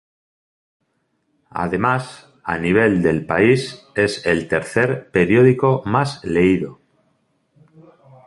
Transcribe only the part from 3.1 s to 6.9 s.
país es el tercer periódico más leído.